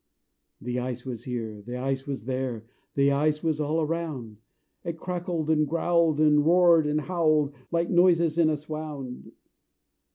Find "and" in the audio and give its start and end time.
5.29-5.67, 6.19-6.43, 6.87-7.01